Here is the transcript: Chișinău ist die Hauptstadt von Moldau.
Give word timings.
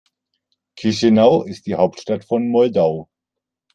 Chișinău 0.79 1.43
ist 1.45 1.63
die 1.67 1.75
Hauptstadt 1.75 2.25
von 2.25 2.47
Moldau. 2.49 3.07